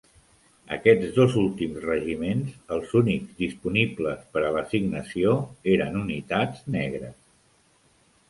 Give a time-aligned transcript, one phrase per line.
[0.75, 5.33] Aquests dos últims regiments, els únics disponibles per a l'assignació,
[5.77, 7.15] eren unitats negres.